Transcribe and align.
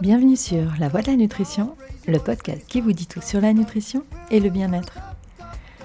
Bienvenue 0.00 0.36
sur 0.36 0.72
La 0.78 0.88
Voix 0.88 1.02
de 1.02 1.08
la 1.08 1.16
Nutrition, 1.16 1.76
le 2.06 2.18
podcast 2.18 2.64
qui 2.66 2.80
vous 2.80 2.92
dit 2.92 3.06
tout 3.06 3.20
sur 3.20 3.40
la 3.40 3.52
nutrition 3.52 4.04
et 4.30 4.40
le 4.40 4.50
bien-être. 4.50 4.98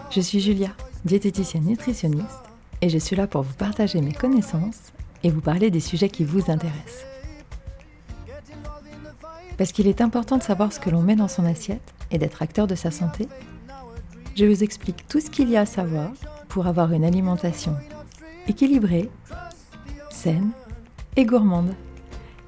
Je 0.10 0.22
suis 0.22 0.40
Julia, 0.40 0.70
diététicienne 1.06 1.66
nutritionniste, 1.66 2.44
et 2.82 2.90
je 2.90 2.98
suis 2.98 3.16
là 3.16 3.28
pour 3.28 3.42
vous 3.42 3.54
partager 3.54 4.02
mes 4.02 4.14
connaissances 4.14 4.94
et 5.24 5.30
vous 5.30 5.42
parler 5.42 5.70
des 5.70 5.80
sujets 5.80 6.10
qui 6.10 6.24
vous 6.24 6.52
intéressent. 6.52 7.06
Parce 9.58 9.72
qu'il 9.72 9.88
est 9.88 10.02
important 10.02 10.38
de 10.38 10.44
savoir 10.44 10.72
ce 10.74 10.80
que 10.80 10.90
l'on 10.90 11.02
met 11.02 11.16
dans 11.16 11.28
son 11.28 11.46
assiette 11.46 11.94
et 12.12 12.18
d'être 12.18 12.42
acteur 12.42 12.68
de 12.68 12.76
sa 12.76 12.92
santé, 12.92 13.28
je 14.36 14.46
vous 14.46 14.64
explique 14.64 15.08
tout 15.08 15.20
ce 15.20 15.30
qu'il 15.30 15.50
y 15.50 15.58
a 15.58 15.62
à 15.62 15.66
savoir 15.66 16.12
pour 16.48 16.68
avoir 16.68 16.92
une 16.94 17.04
alimentation 17.04 17.76
équilibrée, 18.48 19.10
saine 20.10 20.52
et 21.16 21.26
gourmande. 21.26 21.74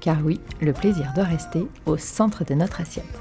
Car 0.04 0.18
oui, 0.22 0.38
le 0.60 0.74
plaisir 0.74 1.12
doit 1.14 1.24
rester 1.24 1.66
au 1.86 1.96
centre 1.96 2.44
de 2.44 2.52
notre 2.52 2.82
assiette. 2.82 3.18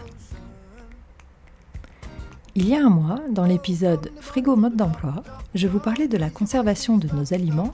Il 2.56 2.68
y 2.68 2.76
a 2.76 2.86
un 2.86 2.90
mois, 2.90 3.22
dans 3.32 3.46
l'épisode 3.46 4.12
Frigo 4.20 4.58
mode 4.58 4.76
d'emploi, 4.76 5.24
je 5.56 5.70
vous 5.70 5.80
parlais 5.80 6.10
de 6.10 6.18
la 6.18 6.30
conservation 6.30 6.98
de 6.98 7.08
nos 7.16 7.34
aliments 7.34 7.74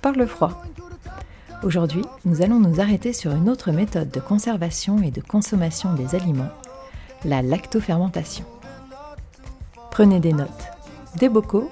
par 0.00 0.12
le 0.12 0.24
froid. 0.24 0.62
Aujourd'hui, 1.64 2.00
nous 2.24 2.40
allons 2.40 2.58
nous 2.58 2.80
arrêter 2.80 3.12
sur 3.12 3.32
une 3.32 3.50
autre 3.50 3.72
méthode 3.72 4.10
de 4.10 4.20
conservation 4.20 5.02
et 5.02 5.10
de 5.10 5.20
consommation 5.20 5.92
des 5.92 6.14
aliments, 6.14 6.48
la 7.26 7.42
lactofermentation. 7.42 8.46
Prenez 9.90 10.18
des 10.18 10.32
notes, 10.32 10.48
des 11.18 11.28
bocaux 11.28 11.68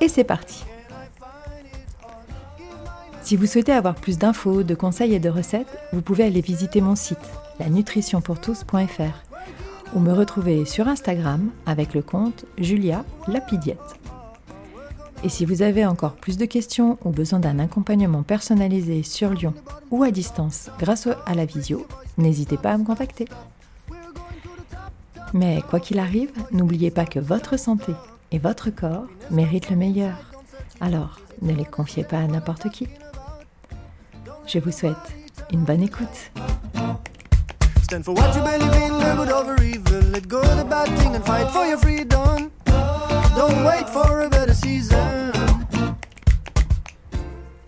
et 0.00 0.08
c'est 0.08 0.24
parti 0.24 0.64
si 3.24 3.36
vous 3.36 3.46
souhaitez 3.46 3.72
avoir 3.72 3.94
plus 3.94 4.18
d'infos, 4.18 4.62
de 4.62 4.74
conseils 4.74 5.14
et 5.14 5.18
de 5.18 5.30
recettes, 5.30 5.78
vous 5.94 6.02
pouvez 6.02 6.24
aller 6.24 6.42
visiter 6.42 6.82
mon 6.82 6.94
site, 6.94 7.16
lanutritionpourtous.fr, 7.58 9.94
ou 9.94 10.00
me 10.00 10.12
retrouver 10.12 10.66
sur 10.66 10.88
Instagram 10.88 11.48
avec 11.64 11.94
le 11.94 12.02
compte 12.02 12.44
Julia 12.58 13.02
Lapidiette. 13.26 13.78
Et 15.22 15.30
si 15.30 15.46
vous 15.46 15.62
avez 15.62 15.86
encore 15.86 16.16
plus 16.16 16.36
de 16.36 16.44
questions 16.44 16.98
ou 17.02 17.12
besoin 17.12 17.38
d'un 17.38 17.60
accompagnement 17.60 18.22
personnalisé 18.22 19.02
sur 19.02 19.30
Lyon 19.30 19.54
ou 19.90 20.02
à 20.02 20.10
distance 20.10 20.68
grâce 20.78 21.08
à 21.24 21.34
la 21.34 21.46
visio, 21.46 21.86
n'hésitez 22.18 22.58
pas 22.58 22.72
à 22.72 22.78
me 22.78 22.84
contacter. 22.84 23.24
Mais 25.32 25.62
quoi 25.70 25.80
qu'il 25.80 25.98
arrive, 25.98 26.30
n'oubliez 26.52 26.90
pas 26.90 27.06
que 27.06 27.20
votre 27.20 27.58
santé 27.58 27.94
et 28.32 28.38
votre 28.38 28.68
corps 28.68 29.06
méritent 29.30 29.70
le 29.70 29.76
meilleur. 29.76 30.30
Alors, 30.82 31.20
ne 31.40 31.54
les 31.54 31.64
confiez 31.64 32.04
pas 32.04 32.18
à 32.18 32.26
n'importe 32.26 32.68
qui. 32.68 32.86
Je 34.46 34.58
vous 34.58 34.70
souhaite 34.70 34.96
une 35.52 35.64
bonne 35.64 35.82
écoute. 35.82 36.30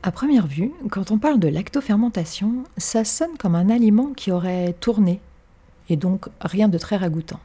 À 0.03 0.13
première 0.13 0.47
vue, 0.47 0.73
quand 0.91 1.11
on 1.11 1.19
parle 1.19 1.41
de 1.41 1.49
lactofermentation, 1.49 2.65
ça 2.77 3.05
sonne 3.05 3.37
comme 3.39 3.55
un 3.55 3.71
aliment 3.71 4.13
qui 4.13 4.31
aurait 4.31 4.75
tourné, 4.75 5.21
et 5.89 5.97
donc 5.97 6.29
rien 6.41 6.69
de 6.69 6.79
très 6.79 6.97
ragoûtant. 6.97 7.41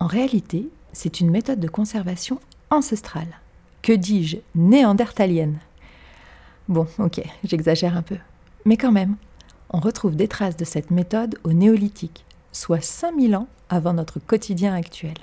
En 0.00 0.06
réalité, 0.06 0.68
c'est 0.92 1.20
une 1.20 1.30
méthode 1.30 1.60
de 1.60 1.68
conservation 1.68 2.40
ancestrale, 2.70 3.40
que 3.82 3.92
dis-je, 3.92 4.38
néandertalienne? 4.54 5.58
Bon, 6.70 6.86
ok, 7.00 7.20
j'exagère 7.42 7.96
un 7.96 8.02
peu. 8.02 8.16
Mais 8.64 8.76
quand 8.76 8.92
même, 8.92 9.16
on 9.70 9.80
retrouve 9.80 10.14
des 10.14 10.28
traces 10.28 10.56
de 10.56 10.64
cette 10.64 10.92
méthode 10.92 11.36
au 11.42 11.52
néolithique, 11.52 12.24
soit 12.52 12.80
5000 12.80 13.34
ans 13.34 13.48
avant 13.68 13.92
notre 13.92 14.20
quotidien 14.20 14.72
actuel. 14.72 15.16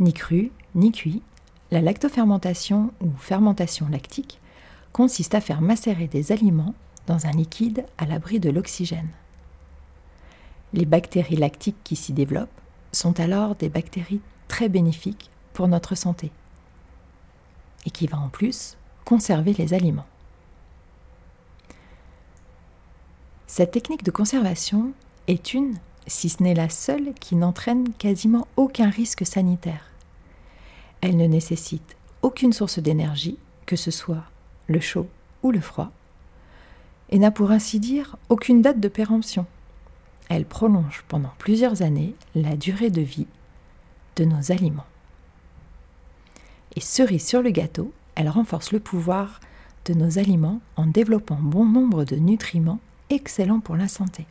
Ni 0.00 0.12
cru, 0.12 0.52
ni 0.74 0.92
cuit, 0.92 1.22
la 1.70 1.80
lactofermentation 1.80 2.92
ou 3.00 3.10
fermentation 3.16 3.88
lactique 3.88 4.38
consiste 4.92 5.34
à 5.34 5.40
faire 5.40 5.62
macérer 5.62 6.08
des 6.08 6.30
aliments 6.30 6.74
dans 7.06 7.24
un 7.24 7.30
liquide 7.30 7.86
à 7.96 8.04
l'abri 8.04 8.38
de 8.38 8.50
l'oxygène. 8.50 9.08
Les 10.74 10.84
bactéries 10.84 11.36
lactiques 11.36 11.82
qui 11.84 11.96
s'y 11.96 12.12
développent 12.12 12.60
sont 12.92 13.18
alors 13.18 13.54
des 13.54 13.70
bactéries 13.70 14.20
très 14.46 14.68
bénéfiques 14.68 15.30
pour 15.54 15.68
notre 15.68 15.94
santé 15.94 16.30
et 17.86 17.90
qui 17.90 18.06
va 18.06 18.18
en 18.18 18.28
plus 18.28 18.76
conserver 19.06 19.54
les 19.54 19.72
aliments. 19.72 20.04
Cette 23.46 23.70
technique 23.70 24.02
de 24.02 24.10
conservation 24.10 24.92
est 25.28 25.54
une, 25.54 25.78
si 26.08 26.28
ce 26.28 26.42
n'est 26.42 26.54
la 26.54 26.68
seule, 26.68 27.14
qui 27.14 27.36
n'entraîne 27.36 27.94
quasiment 27.94 28.48
aucun 28.56 28.90
risque 28.90 29.24
sanitaire. 29.24 29.92
Elle 31.00 31.16
ne 31.16 31.26
nécessite 31.26 31.96
aucune 32.22 32.52
source 32.52 32.80
d'énergie, 32.80 33.38
que 33.64 33.76
ce 33.76 33.92
soit 33.92 34.24
le 34.66 34.80
chaud 34.80 35.08
ou 35.44 35.52
le 35.52 35.60
froid, 35.60 35.92
et 37.10 37.20
n'a 37.20 37.30
pour 37.30 37.52
ainsi 37.52 37.78
dire 37.78 38.16
aucune 38.28 38.60
date 38.60 38.80
de 38.80 38.88
péremption. 38.88 39.46
Elle 40.28 40.44
prolonge 40.44 41.04
pendant 41.06 41.32
plusieurs 41.38 41.82
années 41.82 42.16
la 42.34 42.56
durée 42.56 42.90
de 42.90 43.02
vie 43.02 43.28
de 44.16 44.24
nos 44.24 44.50
aliments. 44.50 44.86
Et 46.74 46.80
cerise 46.80 47.24
sur 47.24 47.40
le 47.40 47.50
gâteau, 47.50 47.92
elle 48.16 48.28
renforce 48.28 48.72
le 48.72 48.80
pouvoir 48.80 49.40
de 49.84 49.94
nos 49.94 50.18
aliments 50.18 50.60
en 50.76 50.86
développant 50.86 51.38
bon 51.40 51.64
nombre 51.64 52.04
de 52.04 52.16
nutriments 52.16 52.80
excellents 53.10 53.60
pour 53.60 53.76
la 53.76 53.88
santé. 53.88 54.26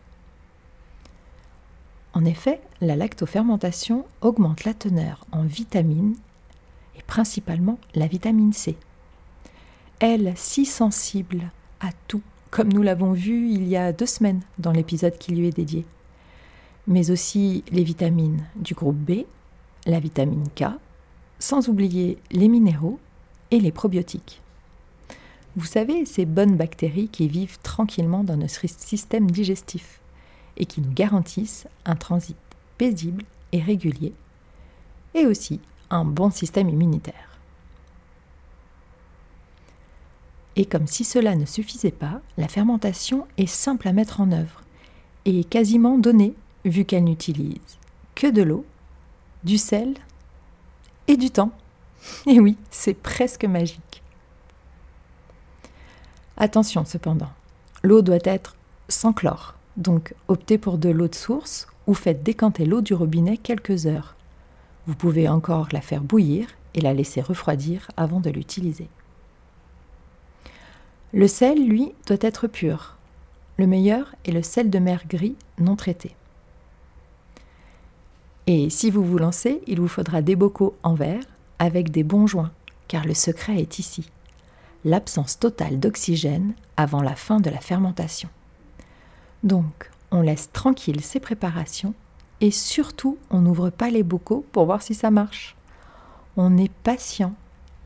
En 2.13 2.25
effet, 2.25 2.61
la 2.81 2.95
lactofermentation 2.95 4.05
augmente 4.21 4.63
la 4.63 4.73
teneur 4.73 5.25
en 5.31 5.43
vitamines 5.43 6.15
et 6.97 7.03
principalement 7.03 7.77
la 7.93 8.07
vitamine 8.07 8.53
C. 8.53 8.75
Elle, 9.99 10.33
si 10.35 10.65
sensible 10.65 11.51
à 11.79 11.89
tout, 12.07 12.21
comme 12.51 12.71
nous 12.71 12.81
l'avons 12.81 13.13
vu 13.13 13.49
il 13.49 13.67
y 13.67 13.77
a 13.77 13.91
deux 13.91 14.05
semaines 14.05 14.41
dans 14.59 14.71
l'épisode 14.71 15.17
qui 15.17 15.33
lui 15.33 15.47
est 15.47 15.55
dédié, 15.55 15.85
mais 16.87 17.11
aussi 17.11 17.63
les 17.71 17.83
vitamines 17.83 18.45
du 18.55 18.73
groupe 18.73 18.97
B, 18.97 19.25
la 19.85 19.99
vitamine 19.99 20.47
K, 20.55 20.65
sans 21.39 21.67
oublier 21.67 22.17
les 22.31 22.47
minéraux 22.47 22.99
les 23.59 23.71
probiotiques. 23.71 24.41
Vous 25.55 25.65
savez, 25.65 26.05
ces 26.05 26.25
bonnes 26.25 26.57
bactéries 26.57 27.07
qui 27.07 27.27
vivent 27.27 27.59
tranquillement 27.63 28.23
dans 28.23 28.37
notre 28.37 28.67
système 28.67 29.31
digestif 29.31 30.01
et 30.57 30.65
qui 30.65 30.81
nous 30.81 30.91
garantissent 30.91 31.67
un 31.85 31.95
transit 31.95 32.35
paisible 32.77 33.23
et 33.51 33.61
régulier, 33.61 34.13
et 35.13 35.25
aussi 35.25 35.59
un 35.89 36.03
bon 36.03 36.29
système 36.29 36.69
immunitaire. 36.69 37.39
Et 40.57 40.65
comme 40.65 40.87
si 40.87 41.03
cela 41.03 41.35
ne 41.35 41.45
suffisait 41.45 41.91
pas, 41.91 42.21
la 42.37 42.47
fermentation 42.47 43.27
est 43.37 43.45
simple 43.45 43.87
à 43.87 43.93
mettre 43.93 44.21
en 44.21 44.31
œuvre 44.31 44.61
et 45.25 45.43
quasiment 45.43 45.97
donnée 45.97 46.33
vu 46.63 46.85
qu'elle 46.85 47.03
n'utilise 47.03 47.59
que 48.13 48.27
de 48.27 48.41
l'eau, 48.41 48.65
du 49.43 49.57
sel 49.57 49.95
et 51.07 51.17
du 51.17 51.29
temps. 51.29 51.51
Et 52.27 52.39
oui, 52.39 52.57
c'est 52.71 52.93
presque 52.93 53.45
magique. 53.45 54.03
Attention 56.37 56.83
cependant, 56.85 57.31
l'eau 57.83 58.01
doit 58.01 58.17
être 58.23 58.55
sans 58.89 59.13
chlore, 59.13 59.55
donc 59.77 60.13
optez 60.27 60.57
pour 60.57 60.77
de 60.77 60.89
l'eau 60.89 61.07
de 61.07 61.15
source 61.15 61.67
ou 61.87 61.93
faites 61.93 62.23
décanter 62.23 62.65
l'eau 62.65 62.81
du 62.81 62.93
robinet 62.93 63.37
quelques 63.37 63.85
heures. 63.85 64.15
Vous 64.87 64.95
pouvez 64.95 65.29
encore 65.29 65.69
la 65.71 65.81
faire 65.81 66.01
bouillir 66.01 66.47
et 66.73 66.81
la 66.81 66.93
laisser 66.93 67.21
refroidir 67.21 67.89
avant 67.95 68.19
de 68.19 68.29
l'utiliser. 68.29 68.89
Le 71.13 71.27
sel, 71.27 71.65
lui, 71.65 71.93
doit 72.05 72.17
être 72.19 72.47
pur. 72.47 72.97
Le 73.57 73.67
meilleur 73.67 74.13
est 74.25 74.31
le 74.31 74.43
sel 74.43 74.69
de 74.69 74.79
mer 74.79 75.03
gris 75.07 75.37
non 75.59 75.77
traité. 75.77 76.15
Et 78.47 78.69
si 78.69 78.91
vous 78.91 79.03
vous 79.03 79.17
lancez, 79.17 79.61
il 79.65 79.79
vous 79.79 79.87
faudra 79.87 80.21
des 80.21 80.35
bocaux 80.35 80.75
en 80.83 80.93
verre 80.93 81.23
avec 81.59 81.91
des 81.91 82.03
bons 82.03 82.27
joints, 82.27 82.51
car 82.87 83.05
le 83.05 83.13
secret 83.13 83.57
est 83.57 83.79
ici. 83.79 84.09
L'absence 84.83 85.39
totale 85.39 85.79
d'oxygène 85.79 86.53
avant 86.77 87.01
la 87.01 87.15
fin 87.15 87.39
de 87.39 87.49
la 87.49 87.59
fermentation. 87.59 88.29
Donc, 89.43 89.89
on 90.11 90.21
laisse 90.21 90.51
tranquille 90.51 91.01
ces 91.01 91.19
préparations 91.19 91.93
et 92.41 92.51
surtout, 92.51 93.17
on 93.29 93.41
n'ouvre 93.41 93.69
pas 93.69 93.89
les 93.89 94.03
bocaux 94.03 94.45
pour 94.51 94.65
voir 94.65 94.81
si 94.81 94.93
ça 94.93 95.11
marche. 95.11 95.55
On 96.37 96.57
est 96.57 96.71
patient 96.83 97.33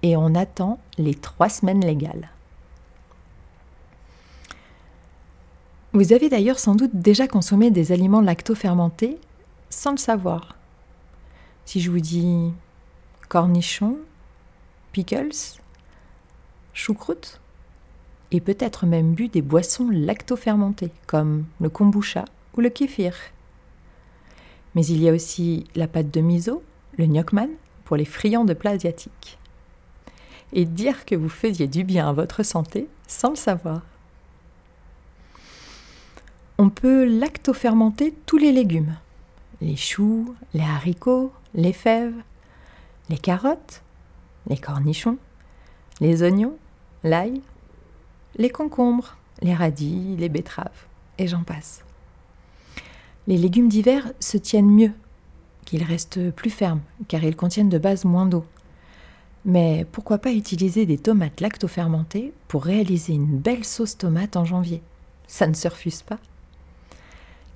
et 0.04 0.18
on 0.18 0.36
attend 0.36 0.80
les 0.98 1.16
trois 1.16 1.50
semaines 1.50 1.86
légales. 1.86 2.30
Vous 5.94 6.14
avez 6.14 6.30
d'ailleurs 6.30 6.60
sans 6.60 6.76
doute 6.76 6.92
déjà 6.94 7.28
consommé 7.28 7.72
des 7.72 7.92
aliments 7.92 8.22
lacto-fermentés 8.22 9.18
sans 9.70 9.92
le 9.92 9.98
savoir. 9.98 10.56
Si 11.66 11.80
je 11.82 11.90
vous 11.90 12.00
dis 12.00 12.54
cornichons, 13.30 13.98
pickles, 14.92 15.60
choucroute 16.74 17.40
et 18.32 18.42
peut-être 18.42 18.86
même 18.86 19.14
bu 19.14 19.28
des 19.28 19.42
boissons 19.42 19.88
lactofermentées 19.90 20.92
comme 21.08 21.46
le 21.62 21.70
kombucha 21.70 22.26
ou 22.58 22.62
le 22.62 22.70
kéfir. 22.70 23.16
Mais 24.76 24.86
il 24.86 25.02
y 25.02 25.10
a 25.10 25.14
aussi 25.14 25.66
la 25.76 25.88
pâte 25.88 26.12
de 26.12 26.22
miso, 26.22 26.64
le 26.98 27.06
gnocchman, 27.06 27.50
pour 27.86 27.98
les 27.98 28.06
friands 28.06 28.46
de 28.46 28.54
plats 28.54 28.72
asiatiques. 28.72 29.38
Et 30.54 30.66
dire 30.66 31.06
que 31.06 31.16
vous 31.16 31.30
faisiez 31.30 31.68
du 31.68 31.84
bien 31.84 32.10
à 32.10 32.14
votre 32.14 32.44
santé 32.44 32.88
sans 33.08 33.30
le 33.30 33.36
savoir. 33.36 33.82
On 36.58 36.70
peut 36.70 37.06
lactofermenter 37.06 38.14
tous 38.26 38.38
les 38.38 38.52
légumes. 38.52 38.96
Les 39.62 39.76
choux, 39.76 40.36
les 40.54 40.62
haricots, 40.62 41.32
les 41.54 41.74
fèves, 41.74 42.16
les 43.10 43.18
carottes, 43.18 43.82
les 44.48 44.58
cornichons, 44.58 45.18
les 46.00 46.24
oignons, 46.24 46.56
l'ail, 47.04 47.42
les 48.38 48.50
concombres, 48.50 49.18
les 49.42 49.54
radis, 49.54 50.16
les 50.18 50.30
betteraves, 50.30 50.86
et 51.18 51.28
j'en 51.28 51.44
passe. 51.44 51.84
Les 53.28 53.38
légumes 53.38 53.70
d'hiver 53.70 54.12
se 54.20 54.38
tiennent 54.38 54.70
mieux, 54.70 54.94
qu'ils 55.66 55.84
restent 55.84 56.32
plus 56.32 56.50
fermes, 56.50 56.82
car 57.08 57.24
ils 57.24 57.36
contiennent 57.36 57.70
de 57.70 57.78
base 57.78 58.06
moins 58.06 58.26
d'eau. 58.26 58.46
Mais 59.46 59.86
pourquoi 59.92 60.18
pas 60.18 60.32
utiliser 60.32 60.86
des 60.86 60.98
tomates 60.98 61.42
lactofermentées 61.42 62.34
pour 62.48 62.64
réaliser 62.64 63.14
une 63.14 63.38
belle 63.38 63.64
sauce 63.64 63.98
tomate 63.98 64.36
en 64.36 64.46
janvier? 64.46 64.82
Ça 65.28 65.48
ne 65.48 65.54
se 65.54 65.68
refuse 65.68 66.02
pas. 66.02 66.20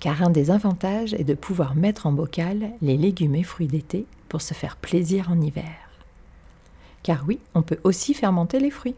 Car 0.00 0.22
un 0.22 0.30
des 0.30 0.50
avantages 0.50 1.14
est 1.14 1.24
de 1.24 1.34
pouvoir 1.34 1.74
mettre 1.74 2.06
en 2.06 2.12
bocal 2.12 2.70
les 2.80 2.96
légumes 2.96 3.34
et 3.34 3.42
fruits 3.42 3.66
d'été 3.66 4.06
pour 4.34 4.42
se 4.42 4.52
faire 4.52 4.74
plaisir 4.74 5.30
en 5.30 5.40
hiver. 5.40 5.76
Car 7.04 7.22
oui, 7.24 7.38
on 7.54 7.62
peut 7.62 7.78
aussi 7.84 8.14
fermenter 8.14 8.58
les 8.58 8.72
fruits. 8.72 8.96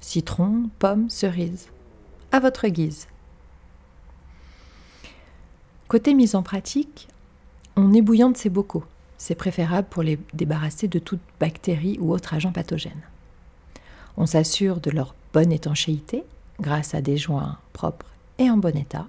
Citron, 0.00 0.70
pommes, 0.80 1.08
cerises. 1.08 1.68
À 2.32 2.40
votre 2.40 2.66
guise. 2.66 3.06
Côté 5.86 6.14
mise 6.14 6.34
en 6.34 6.42
pratique, 6.42 7.06
on 7.76 7.92
ébouillante 7.92 8.36
ces 8.36 8.50
bocaux. 8.50 8.82
C'est 9.18 9.36
préférable 9.36 9.86
pour 9.88 10.02
les 10.02 10.18
débarrasser 10.34 10.88
de 10.88 10.98
toute 10.98 11.20
bactérie 11.38 11.96
ou 12.00 12.12
autre 12.12 12.34
agent 12.34 12.50
pathogène. 12.50 13.02
On 14.16 14.26
s'assure 14.26 14.80
de 14.80 14.90
leur 14.90 15.14
bonne 15.32 15.52
étanchéité 15.52 16.24
grâce 16.60 16.92
à 16.92 17.02
des 17.02 17.18
joints 17.18 17.56
propres 17.72 18.10
et 18.38 18.50
en 18.50 18.56
bon 18.56 18.76
état. 18.76 19.06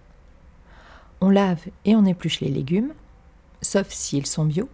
On 1.19 1.31
lave 1.31 1.65
et 1.83 1.95
on 1.95 2.05
épluche 2.05 2.41
les 2.41 2.51
légumes, 2.51 2.93
sauf 3.63 3.89
s'ils 3.89 4.27
sont 4.27 4.45
bio, 4.45 4.69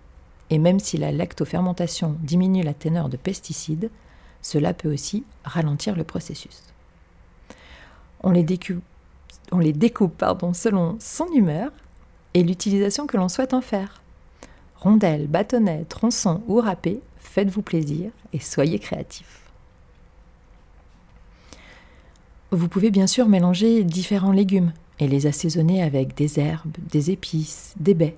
et 0.54 0.60
même 0.60 0.80
si 0.80 0.98
la 0.98 1.12
lactofermentation 1.12 2.16
diminue 2.22 2.62
la 2.62 2.76
teneur 2.76 3.10
de 3.10 3.18
pesticides, 3.18 3.90
cela 4.44 4.76
peut 4.76 4.94
aussi 4.94 5.24
ralentir 5.44 5.96
le 5.96 6.04
processus. 6.04 6.62
On 8.22 8.30
les 8.30 8.44
découpe, 8.44 8.84
selon 10.54 10.96
son 11.00 11.26
humeur 11.34 11.72
et 12.36 12.44
l'utilisation 12.44 13.08
que 13.08 13.18
l'on 13.18 13.30
souhaite 13.30 13.56
en 13.56 13.62
faire. 13.62 14.04
Rondelles, 14.76 15.26
bâtonnets, 15.26 15.86
tronçons 15.86 16.44
ou 16.48 16.60
râpés, 16.60 17.02
faites-vous 17.18 17.64
plaisir 17.64 18.12
et 18.32 18.40
soyez 18.40 18.78
créatifs. 18.78 19.42
Vous 22.52 22.68
pouvez 22.68 22.92
bien 22.92 23.08
sûr 23.08 23.28
mélanger 23.28 23.84
différents 23.84 24.32
légumes 24.32 24.72
et 25.00 25.08
les 25.08 25.26
assaisonner 25.26 25.82
avec 25.82 26.14
des 26.14 26.40
herbes, 26.40 26.78
des 26.92 27.10
épices, 27.10 27.74
des 27.80 27.96
baies. 27.96 28.18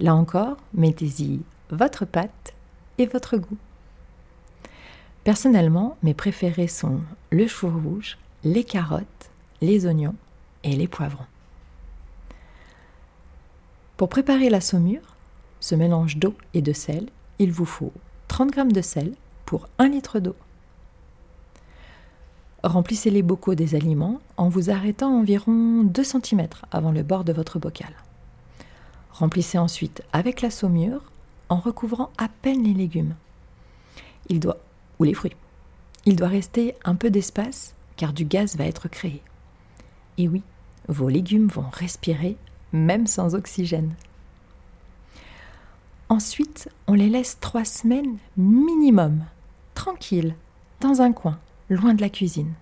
Là 0.00 0.14
encore, 0.14 0.56
mettez-y 0.72 1.42
votre 1.70 2.04
pâte 2.04 2.54
et 2.98 3.06
votre 3.06 3.36
goût. 3.36 3.58
Personnellement, 5.24 5.96
mes 6.02 6.14
préférés 6.14 6.68
sont 6.68 7.00
le 7.30 7.46
chou 7.46 7.68
rouge, 7.68 8.18
les 8.44 8.64
carottes, 8.64 9.30
les 9.60 9.86
oignons 9.86 10.14
et 10.62 10.76
les 10.76 10.86
poivrons. 10.86 11.26
Pour 13.96 14.08
préparer 14.08 14.50
la 14.50 14.60
saumure, 14.60 15.16
ce 15.60 15.74
mélange 15.74 16.18
d'eau 16.18 16.34
et 16.54 16.62
de 16.62 16.72
sel, 16.72 17.08
il 17.38 17.50
vous 17.50 17.64
faut 17.64 17.92
30 18.28 18.54
g 18.54 18.64
de 18.64 18.82
sel 18.82 19.14
pour 19.46 19.68
1 19.78 19.88
litre 19.88 20.20
d'eau. 20.20 20.36
Remplissez 22.62 23.10
les 23.10 23.22
bocaux 23.22 23.54
des 23.54 23.74
aliments 23.74 24.20
en 24.36 24.48
vous 24.48 24.70
arrêtant 24.70 25.18
environ 25.18 25.82
2 25.84 26.04
cm 26.04 26.46
avant 26.70 26.92
le 26.92 27.02
bord 27.02 27.24
de 27.24 27.32
votre 27.32 27.58
bocal. 27.58 27.92
Remplissez 29.12 29.56
ensuite 29.56 30.02
avec 30.12 30.42
la 30.42 30.50
saumure 30.50 31.02
en 31.48 31.56
recouvrant 31.56 32.10
à 32.18 32.28
peine 32.28 32.64
les 32.64 32.74
légumes. 32.74 33.14
Il 34.28 34.40
doit, 34.40 34.58
ou 34.98 35.04
les 35.04 35.14
fruits. 35.14 35.36
Il 36.04 36.16
doit 36.16 36.28
rester 36.28 36.74
un 36.84 36.94
peu 36.94 37.10
d'espace 37.10 37.74
car 37.96 38.12
du 38.12 38.24
gaz 38.24 38.56
va 38.56 38.64
être 38.64 38.88
créé. 38.88 39.22
Et 40.18 40.28
oui, 40.28 40.42
vos 40.88 41.08
légumes 41.08 41.48
vont 41.48 41.68
respirer 41.72 42.36
même 42.72 43.06
sans 43.06 43.34
oxygène. 43.34 43.94
Ensuite, 46.08 46.68
on 46.86 46.94
les 46.94 47.08
laisse 47.08 47.38
trois 47.40 47.64
semaines 47.64 48.18
minimum, 48.36 49.24
tranquilles, 49.74 50.36
dans 50.80 51.02
un 51.02 51.12
coin, 51.12 51.38
loin 51.68 51.94
de 51.94 52.00
la 52.00 52.10
cuisine. 52.10 52.52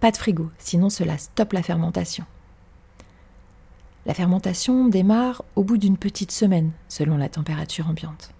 Pas 0.00 0.10
de 0.10 0.16
frigo, 0.16 0.50
sinon 0.58 0.90
cela 0.90 1.16
stoppe 1.16 1.54
la 1.54 1.62
fermentation. 1.62 2.26
La 4.06 4.14
fermentation 4.14 4.86
démarre 4.88 5.44
au 5.56 5.64
bout 5.64 5.78
d'une 5.78 5.96
petite 5.96 6.30
semaine, 6.30 6.72
selon 6.88 7.16
la 7.16 7.28
température 7.30 7.88
ambiante. 7.88 8.32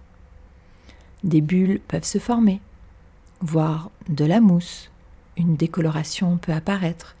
Des 1.23 1.41
bulles 1.41 1.79
peuvent 1.87 2.03
se 2.03 2.19
former, 2.19 2.61
voire 3.41 3.89
de 4.07 4.25
la 4.25 4.41
mousse, 4.41 4.91
une 5.37 5.55
décoloration 5.55 6.37
peut 6.37 6.53
apparaître. 6.53 7.15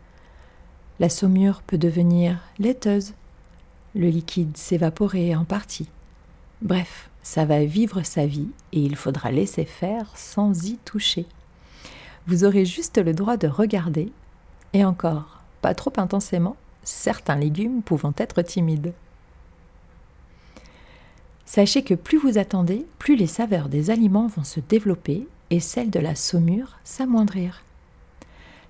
La 0.99 1.09
saumure 1.09 1.63
peut 1.63 1.79
devenir 1.79 2.39
laiteuse, 2.59 3.13
le 3.95 4.09
liquide 4.09 4.55
s'évaporer 4.55 5.35
en 5.35 5.43
partie. 5.43 5.89
Bref, 6.61 7.09
ça 7.23 7.45
va 7.45 7.65
vivre 7.65 8.03
sa 8.03 8.27
vie 8.27 8.49
et 8.71 8.79
il 8.79 8.95
faudra 8.95 9.31
laisser 9.31 9.65
faire 9.65 10.11
sans 10.15 10.67
y 10.67 10.77
toucher. 10.77 11.25
Vous 12.27 12.43
aurez 12.43 12.65
juste 12.65 12.97
le 12.97 13.13
droit 13.13 13.37
de 13.37 13.47
regarder, 13.47 14.11
et 14.73 14.85
encore, 14.85 15.41
pas 15.61 15.73
trop 15.73 15.93
intensément, 15.97 16.55
certains 16.85 17.35
légumes 17.35 17.81
pouvant 17.81 18.13
être 18.17 18.41
timides. 18.41 18.93
Sachez 21.45 21.83
que 21.83 21.93
plus 21.93 22.17
vous 22.17 22.37
attendez, 22.37 22.85
plus 22.97 23.17
les 23.17 23.27
saveurs 23.27 23.67
des 23.67 23.89
aliments 23.89 24.27
vont 24.27 24.45
se 24.45 24.61
développer 24.61 25.27
et 25.49 25.59
celles 25.59 25.91
de 25.91 25.99
la 25.99 26.15
saumure 26.15 26.77
s'amoindrir 26.85 27.65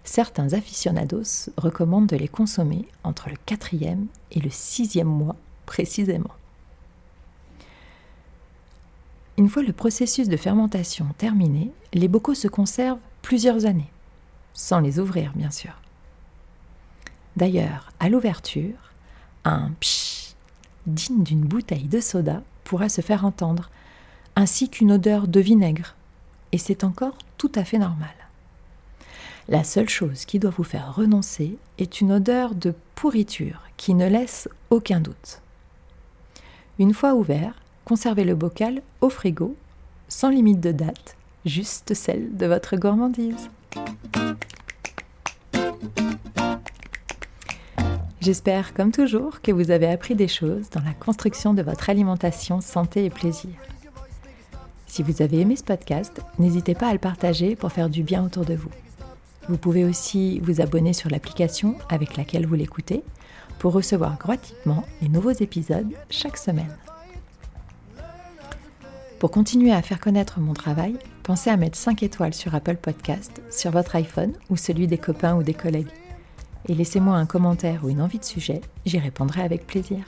certains 0.06 0.54
aficionados 0.54 1.50
recommandent 1.58 2.08
de 2.08 2.16
les 2.16 2.28
consommer 2.28 2.88
entre 3.04 3.30
le 3.30 3.36
quatrième 3.46 4.08
et 4.32 4.40
le 4.40 4.50
sixième 4.50 5.08
mois 5.08 5.36
précisément. 5.66 6.32
Une 9.38 9.50
fois 9.50 9.64
le 9.64 9.74
processus 9.74 10.30
de 10.30 10.38
fermentation 10.38 11.08
terminé, 11.18 11.72
les 11.94 12.08
bocaux 12.08 12.36
se 12.36 12.48
conservent 12.48 13.00
plusieurs 13.22 13.66
années, 13.66 13.92
sans 14.54 14.80
les 14.80 15.00
ouvrir 15.00 15.34
bien 15.36 15.52
sûr. 15.52 15.74
D'ailleurs, 17.36 17.92
à 18.00 18.10
l'ouverture, 18.10 18.94
un 19.44 19.72
psh 19.80 20.36
digne 20.88 21.24
d'une 21.24 21.42
bouteille 21.42 21.88
de 21.88 22.00
soda 22.00 22.42
pourra 22.64 22.90
se 22.90 23.02
faire 23.02 23.26
entendre, 23.26 23.70
ainsi 24.36 24.70
qu'une 24.70 24.92
odeur 24.92 25.28
de 25.28 25.40
vinaigre, 25.40 25.96
et 26.52 26.58
c'est 26.58 26.84
encore 26.84 27.18
tout 27.38 27.52
à 27.56 27.64
fait 27.64 27.78
normal. 27.78 28.14
La 29.48 29.64
seule 29.64 29.90
chose 29.90 30.26
qui 30.26 30.40
doit 30.40 30.52
vous 30.52 30.64
faire 30.64 30.96
renoncer 30.96 31.58
est 31.78 32.02
une 32.02 32.12
odeur 32.12 32.56
de 32.56 32.74
pourriture 32.96 33.62
qui 33.78 33.94
ne 33.94 34.08
laisse 34.08 34.50
aucun 34.70 35.00
doute. 35.00 35.42
Une 36.80 36.94
fois 36.94 37.14
ouvert, 37.14 37.54
conservez 37.84 38.24
le 38.24 38.36
bocal 38.36 38.82
au 39.02 39.10
frigo, 39.10 39.56
sans 40.08 40.30
limite 40.30 40.62
de 40.62 40.72
date, 40.72 41.16
juste 41.46 41.94
celle 41.94 42.36
de 42.36 42.46
votre 42.48 42.76
gourmandise. 42.76 43.50
J'espère, 48.26 48.74
comme 48.74 48.92
toujours, 48.92 49.40
que 49.44 49.52
vous 49.52 49.70
avez 49.70 49.86
appris 49.86 50.16
des 50.16 50.28
choses 50.28 50.72
dans 50.72 50.82
la 50.82 50.96
construction 50.96 51.54
de 51.54 51.62
votre 51.62 51.92
alimentation 51.92 52.60
santé 52.60 53.06
et 53.06 53.12
plaisir. 53.12 53.52
Si 54.88 55.04
vous 55.04 55.22
avez 55.22 55.42
aimé 55.42 55.56
ce 55.56 55.64
podcast, 55.64 56.22
n'hésitez 56.40 56.74
pas 56.74 56.88
à 56.88 56.94
le 56.94 56.98
partager 56.98 57.56
pour 57.56 57.72
faire 57.72 57.88
du 57.88 58.02
bien 58.02 58.26
autour 58.26 58.44
de 58.44 58.56
vous. 58.56 58.72
Vous 59.48 59.60
pouvez 59.60 59.86
aussi 59.86 60.40
vous 60.40 60.60
abonner 60.60 60.92
sur 60.92 61.12
l'application 61.12 61.76
avec 61.88 62.18
laquelle 62.18 62.48
vous 62.48 62.56
l'écoutez 62.56 63.04
pour 63.60 63.74
recevoir 63.74 64.18
gratuitement 64.18 64.86
les 65.04 65.10
nouveaux 65.10 65.30
épisodes 65.30 65.94
chaque 66.10 66.38
semaine. 66.38 66.76
Pour 69.20 69.30
continuer 69.30 69.72
à 69.72 69.84
faire 69.84 70.00
connaître 70.00 70.40
mon 70.40 70.56
travail, 70.56 70.98
pensez 71.22 71.52
à 71.52 71.58
mettre 71.58 71.78
5 71.78 72.02
étoiles 72.02 72.34
sur 72.34 72.56
Apple 72.56 72.78
Podcast, 72.78 73.44
sur 73.52 73.70
votre 73.70 73.96
iPhone 73.96 74.34
ou 74.50 74.58
celui 74.58 74.88
des 74.88 74.98
copains 74.98 75.36
ou 75.36 75.44
des 75.44 75.54
collègues. 75.54 75.92
Et 76.68 76.74
laissez-moi 76.74 77.16
un 77.16 77.26
commentaire 77.26 77.84
ou 77.84 77.90
une 77.90 78.02
envie 78.02 78.20
de 78.20 78.26
sujet, 78.26 78.62
j'y 78.86 78.98
répondrai 78.98 79.42
avec 79.42 79.68
plaisir. 79.68 80.00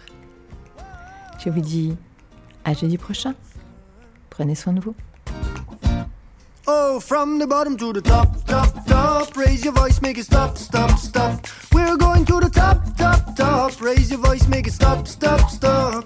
Je 1.44 1.50
vous 1.50 1.62
dis 1.62 1.96
à 2.66 2.74
jeudi 2.74 2.98
prochain. 2.98 3.36
Prenez 4.30 4.56
soin 4.56 4.74
de 4.74 4.82
vous. 4.82 4.96
Oh, 6.68 7.00
from 7.00 7.40
the 7.40 7.48
bottom 7.48 7.78
to 7.78 7.94
the 7.94 8.02
top, 8.02 8.44
top, 8.46 8.86
top. 8.86 9.36
Raise 9.38 9.64
your 9.64 9.74
voice, 9.74 10.02
make 10.02 10.18
it 10.18 10.26
stop, 10.26 10.58
stop, 10.58 10.98
stop. 10.98 11.48
We're 11.74 11.96
going 11.96 12.26
to 12.26 12.42
the 12.42 12.50
top, 12.50 12.80
top, 12.98 13.36
top. 13.36 13.80
Raise 13.80 14.12
your 14.12 14.20
voice, 14.20 14.48
make 14.50 14.68
it 14.68 14.74
stop, 14.74 15.08
stop, 15.08 15.50
stop. 15.50 16.06